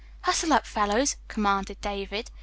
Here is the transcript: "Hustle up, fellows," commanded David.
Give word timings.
"Hustle 0.21 0.51
up, 0.53 0.65
fellows," 0.65 1.17
commanded 1.27 1.79
David. 1.79 2.31